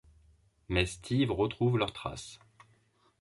[0.67, 2.39] Mais Steve retrouve leur trace.